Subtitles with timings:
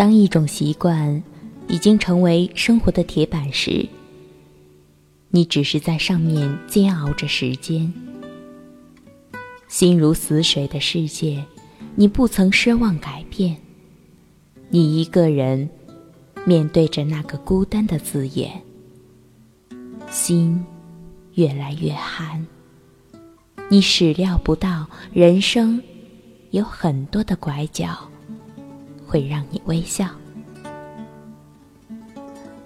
[0.00, 1.22] 当一种习惯
[1.68, 3.86] 已经成为生活的铁板时，
[5.28, 7.92] 你只是在上面煎熬着时间。
[9.68, 11.44] 心如死水的世界，
[11.96, 13.54] 你不曾奢望改变。
[14.70, 15.68] 你一个人
[16.46, 18.62] 面对着那个孤单的字眼，
[20.08, 20.64] 心
[21.34, 22.46] 越来越寒。
[23.68, 25.82] 你始料不到，人生
[26.52, 28.09] 有很多的拐角
[29.10, 30.06] 会让你微笑。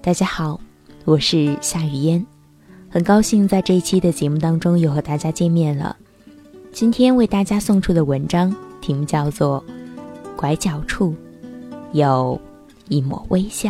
[0.00, 0.58] 大家好，
[1.04, 2.24] 我是夏雨嫣，
[2.88, 5.94] 很高兴在这一期的节目当中又和大家见面了。
[6.72, 9.62] 今天为大家送出的文章题目叫做
[10.34, 11.14] 《拐角处
[11.92, 12.40] 有
[12.88, 13.68] 一抹微笑》。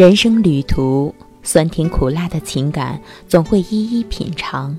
[0.00, 2.98] 人生旅途，酸甜苦辣的情感
[3.28, 4.78] 总会一一品尝。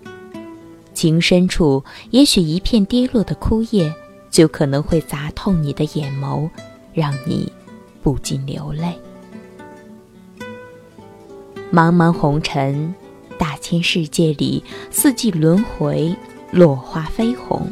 [0.95, 3.93] 情深处，也许一片跌落的枯叶，
[4.31, 6.49] 就可能会砸痛你的眼眸，
[6.91, 7.53] 让你
[8.01, 8.99] 不禁流泪。
[11.71, 12.91] 茫茫红尘，
[13.37, 16.15] 大千世界里，四季轮回，
[16.49, 17.69] 落花飞红。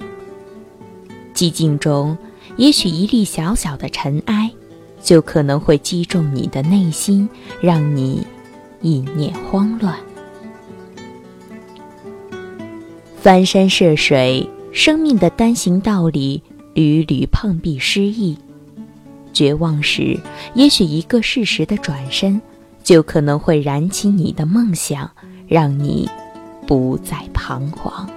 [1.33, 2.15] 寂静中，
[2.57, 4.51] 也许一粒小小的尘埃。
[5.01, 7.27] 就可能会击中你的内心，
[7.61, 8.25] 让你
[8.81, 9.95] 意念慌乱。
[13.21, 16.41] 翻山涉水，生命的单行道里
[16.73, 18.37] 屡屡碰壁失意。
[19.33, 20.19] 绝望时，
[20.53, 22.41] 也许一个适时的转身，
[22.83, 25.09] 就可能会燃起你的梦想，
[25.47, 26.09] 让你
[26.65, 28.09] 不再彷徨。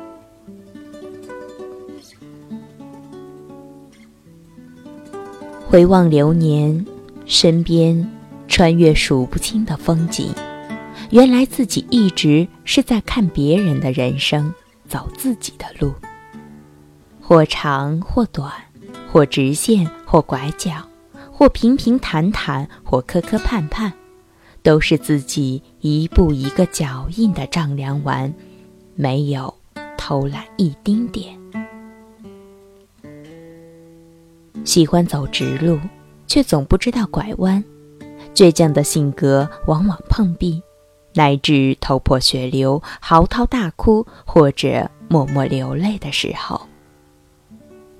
[5.72, 6.84] 回望流年，
[7.24, 8.06] 身边
[8.46, 10.28] 穿越数不清的风景，
[11.08, 14.52] 原来自己一直是在看别人的人生，
[14.86, 15.94] 走自己的路。
[17.22, 18.52] 或长或短，
[19.10, 20.72] 或直线或拐角，
[21.30, 23.90] 或平平坦坦或磕磕绊绊，
[24.62, 28.30] 都是自己一步一个脚印的丈量完，
[28.94, 29.54] 没有
[29.96, 31.34] 偷懒一丁点。
[34.64, 35.78] 喜欢走直路，
[36.26, 37.62] 却总不知道拐弯；
[38.34, 40.62] 倔强的性格往往碰壁，
[41.14, 46.68] 乃至头破血流、嚎啕大哭，或者默默流泪的时候，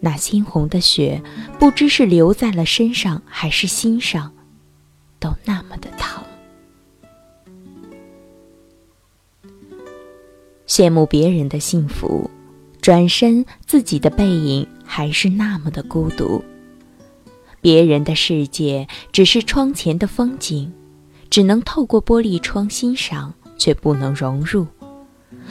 [0.00, 1.20] 那猩红的血
[1.58, 4.32] 不知是流在了身上还是心上，
[5.18, 6.22] 都那么的疼。
[10.66, 12.30] 羡慕别人的幸福，
[12.80, 16.42] 转身自己的背影还是那么的孤独。
[17.62, 20.72] 别人的世界只是窗前的风景，
[21.30, 24.66] 只能透过玻璃窗欣赏，却不能融入。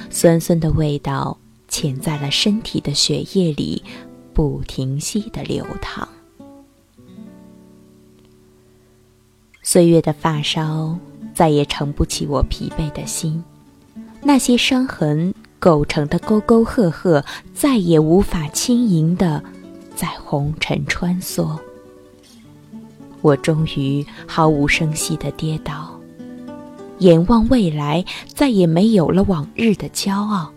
[0.09, 1.37] 酸酸的味道
[1.69, 3.81] 潜在了身体的血液里，
[4.33, 6.05] 不停息的流淌。
[9.63, 10.97] 岁月的发梢
[11.33, 13.41] 再也撑不起我疲惫的心，
[14.21, 17.23] 那些伤痕构成的沟沟壑壑，
[17.53, 19.41] 再也无法轻盈的
[19.95, 21.57] 在红尘穿梭。
[23.21, 25.99] 我终于毫无声息地跌倒，
[26.99, 30.51] 眼望未来，再也没有了往日的骄傲。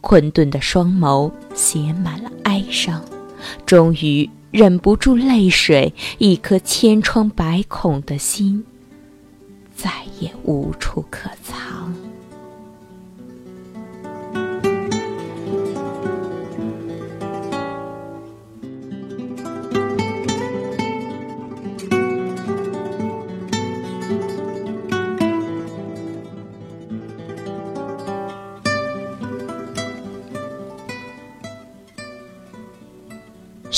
[0.00, 3.02] 困顿的双眸写满了哀伤，
[3.64, 5.94] 终于忍不住泪水。
[6.18, 8.64] 一颗千疮百孔的心，
[9.76, 9.90] 再
[10.20, 11.94] 也无处可藏。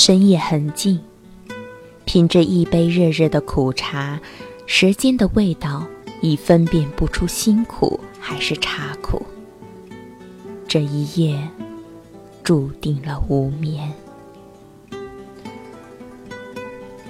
[0.05, 0.99] 深夜很静，
[2.05, 4.21] 品着一杯热热的苦茶，
[4.67, 5.83] 时间的味道
[6.21, 9.25] 已分辨不出辛苦还是茶苦。
[10.67, 11.49] 这一夜，
[12.43, 13.91] 注定了无眠。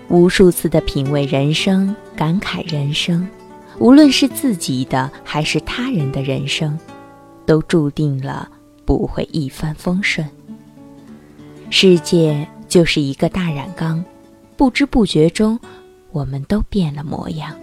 [0.07, 3.27] 无数次的品味人生，感慨人生，
[3.77, 6.80] 无论是自己的还是他人的人生，
[7.45, 8.50] 都注定了
[8.86, 10.25] 不会一帆风顺。
[11.69, 12.47] 世界。
[12.75, 14.04] 就是一个大染缸，
[14.57, 15.57] 不知不觉中，
[16.12, 17.56] 我们都变了模样。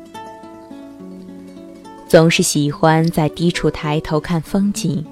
[2.09, 5.05] 总是喜欢在低处抬头看风景，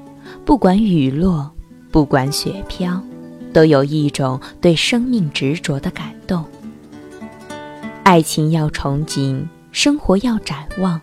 [0.42, 1.50] 不管雨落，
[1.90, 2.98] 不管雪飘，
[3.52, 6.42] 都有一种对生命执着的感动。
[8.02, 10.98] 爱情要憧憬，生活要展望，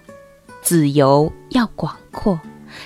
[0.63, 2.39] 自由要广阔，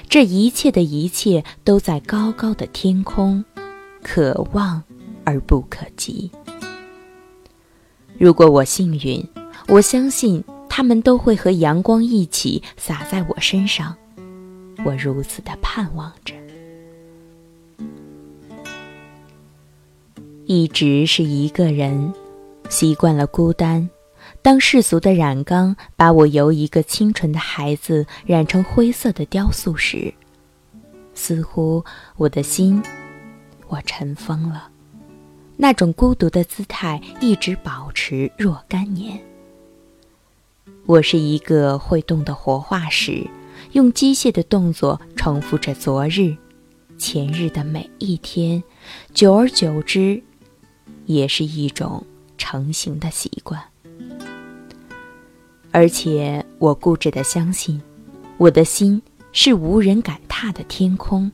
[0.10, 3.46] 这一切的一切都在高高的天空，
[4.04, 4.84] 渴望
[5.24, 6.32] 而不可及。
[8.18, 9.28] 如果我幸运，
[9.68, 13.96] 我相信他们都会和阳光一起洒在我身上。
[14.84, 16.34] 我如此的盼望着，
[20.46, 22.12] 一直是一个人，
[22.70, 23.88] 习惯了孤单。
[24.42, 30.12] 当世俗的染缸把我由一个清纯的孩子染成灰色的雕塑时，
[31.14, 31.84] 似乎
[32.18, 32.82] 我的心，
[33.68, 34.71] 我尘封了。
[35.62, 39.22] 那种孤独的姿态一直保持若干年。
[40.88, 43.28] 我是一个会动的活化石，
[43.74, 46.36] 用机械的动作重复着昨日、
[46.98, 48.64] 前日的每一天，
[49.14, 50.24] 久而久之，
[51.06, 52.04] 也是一种
[52.40, 53.62] 成型的习惯。
[55.70, 57.80] 而且我固执的相信，
[58.38, 59.00] 我的心
[59.32, 61.32] 是无人敢踏的天空，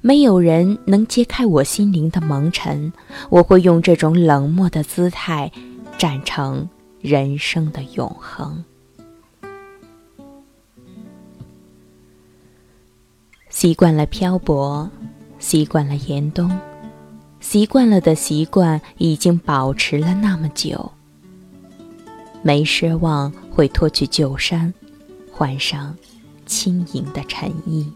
[0.00, 2.92] 没有人能揭开我心灵的蒙尘。
[3.30, 5.52] 我会用这种冷漠的姿态，
[5.98, 6.68] 站成
[7.00, 8.64] 人生的永恒。
[13.50, 14.90] 习惯了漂泊，
[15.38, 16.50] 习惯了严冬，
[17.38, 20.90] 习惯了的习惯已经保持了那么久。
[22.42, 24.72] 没奢望会脱去旧衫，
[25.30, 25.96] 换上
[26.44, 27.86] 轻盈的衬衣。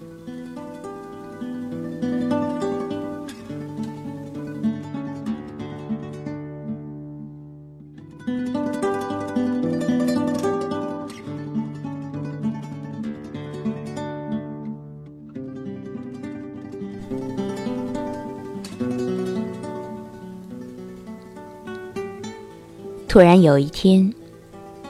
[23.16, 24.12] 突然有一天。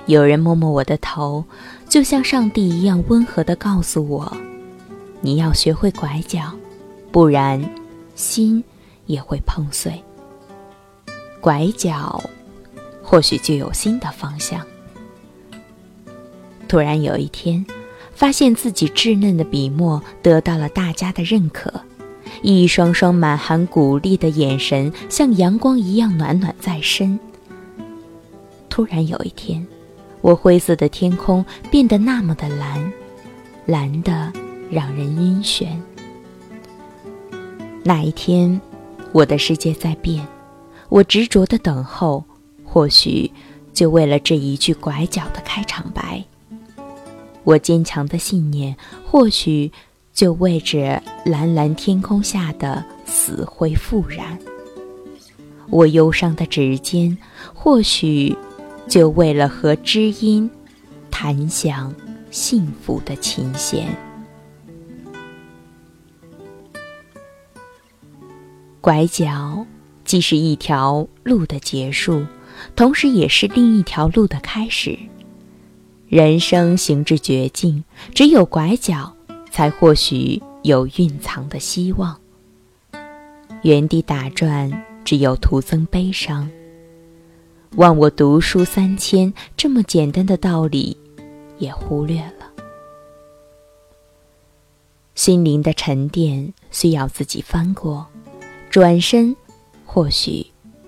[0.06, 1.44] 有人摸摸我的头，
[1.88, 4.36] 就像上帝一样温和地告诉我
[5.22, 6.52] ：“你要学会拐角，
[7.12, 7.64] 不然
[8.16, 8.64] 心
[9.06, 10.02] 也会碰碎。
[11.40, 12.20] 拐角，
[13.00, 14.60] 或许就有新的方向。”
[16.66, 17.64] 突然有一天，
[18.12, 21.72] 发现自己稚嫩的笔墨得到了大家的认可，
[22.42, 27.16] 一双双满含鼓励的眼神像阳光一样暖暖在身。
[28.76, 29.66] 突然有一天。
[30.20, 32.92] 我灰色的天空变得那么的蓝，
[33.64, 34.30] 蓝的
[34.70, 35.68] 让人晕眩。
[37.82, 38.60] 那一天，
[39.12, 40.28] 我的世界在变，
[40.90, 42.22] 我执着的等候，
[42.66, 43.32] 或许
[43.72, 46.22] 就为了这一句拐角的开场白；
[47.44, 48.76] 我坚强的信念，
[49.06, 49.72] 或许
[50.12, 54.36] 就为着蓝蓝天空下的死灰复燃；
[55.70, 57.16] 我忧伤的指尖，
[57.54, 58.36] 或许。
[58.88, 60.50] 就为了和知音
[61.10, 61.94] 弹响
[62.30, 63.86] 幸福的琴弦。
[68.80, 69.66] 拐角
[70.04, 72.24] 既是一条路的结束，
[72.76, 74.96] 同时也是另一条路的开始。
[76.08, 77.82] 人生行至绝境，
[78.14, 79.12] 只有拐角，
[79.50, 82.16] 才或许有蕴藏的希望。
[83.62, 84.70] 原地打转，
[85.04, 86.48] 只有徒增悲伤。
[87.74, 90.96] 望我读书三千，这么简单的道理，
[91.58, 92.50] 也忽略了。
[95.14, 98.06] 心灵的沉淀需要自己翻过，
[98.70, 99.36] 转身，
[99.84, 100.46] 或许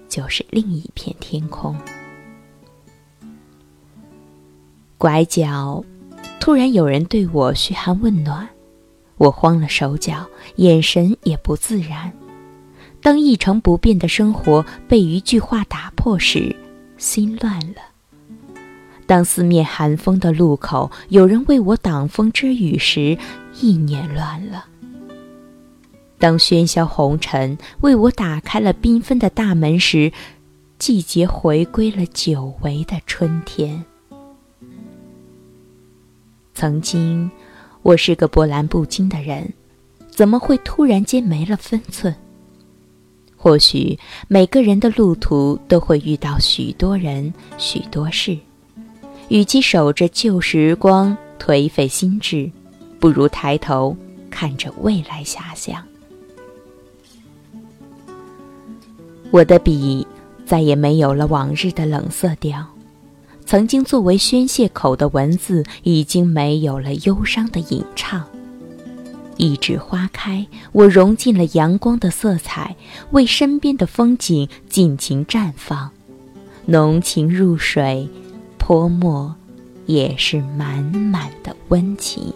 [0.08, 1.76] 就是另一片天空。
[4.97, 5.85] 拐角，
[6.40, 8.49] 突然有人对我嘘寒问暖，
[9.18, 12.11] 我慌了手脚，眼神也不自然。
[13.00, 16.54] 当一成不变的生活被一句话打破时，
[16.98, 17.76] 心乱了。
[19.06, 23.16] 当四面寒风的路口有人为我挡风遮雨时，
[23.58, 24.66] 意念乱了。
[26.18, 30.12] 当喧嚣红尘为我打开了缤纷的大门时，
[30.78, 33.82] 季节回归了久违的春天。
[36.54, 37.30] 曾经，
[37.82, 39.52] 我是个波澜不惊的人，
[40.10, 42.14] 怎么会突然间没了分寸？
[43.40, 48.37] 或许每个人的路途都会遇到许多人、许多事，
[49.28, 52.50] 与其守着旧时光颓废心智，
[52.99, 53.97] 不如抬头
[54.28, 55.83] 看着未来遐想。
[59.30, 60.04] 我的笔
[60.45, 62.66] 再也没有了往日的冷色调，
[63.47, 68.26] 曾经作为宣泄口的文字已经没有了忧伤的吟唱。
[69.38, 72.76] 一枝花开，我融进了阳光的色彩，
[73.12, 75.90] 为身边的风景尽情绽放，
[76.66, 78.09] 浓情入水，
[78.59, 79.35] 泼墨
[79.87, 82.35] 也是满满的温情。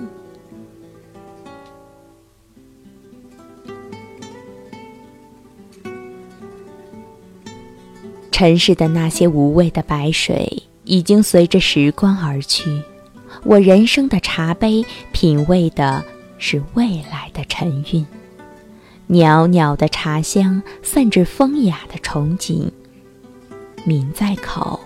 [8.30, 12.82] 尘世的那些无味的白水，已经随着时光而去。
[13.44, 16.04] 我人生的茶杯，品味的
[16.44, 18.04] 是未来的晨韵。
[19.06, 22.68] 袅袅的茶香，散着风雅的憧憬。
[23.86, 24.80] 抿在口，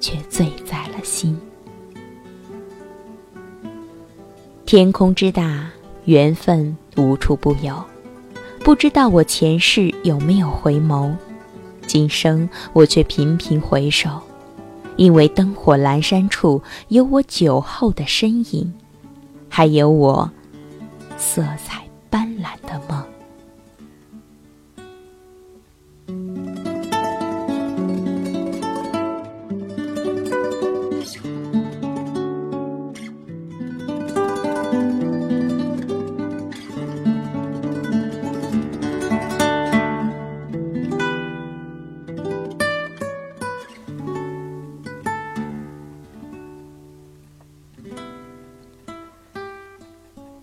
[0.00, 1.40] 却醉在了心。
[4.66, 5.70] 天空之大，
[6.04, 7.82] 缘分无处不有。
[8.62, 11.10] 不知道我前世有没有回眸。
[11.86, 14.20] 今生我却频频回首，
[14.96, 18.74] 因为灯火阑珊处有我酒后的身影，
[19.48, 20.30] 还有我
[21.18, 23.05] 色彩斑斓的梦。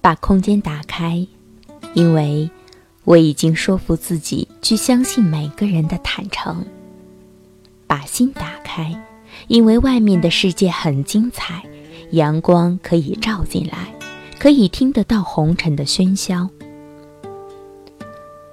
[0.03, 1.25] 把空间打开，
[1.93, 2.51] 因为
[3.05, 6.62] 我已经说服自己去相信每个人的坦诚。
[7.88, 8.93] 把心打开，
[9.48, 11.63] 因为外面的世界很精彩，
[12.12, 13.95] 阳光可以照进来，
[14.38, 16.50] 可以听得到红尘的喧嚣。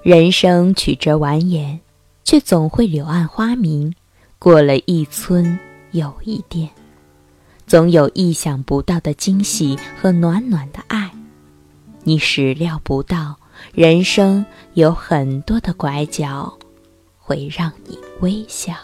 [0.04, 1.80] 人生曲折蜿蜒，
[2.22, 3.92] 却总会柳暗花明。
[4.38, 5.58] 过了一村
[5.90, 6.70] 又一店，
[7.66, 11.10] 总有意想不到的惊喜和暖暖的爱。
[12.10, 13.36] 你始料不到，
[13.72, 16.52] 人生有很多的拐角，
[17.16, 18.74] 会让你微笑。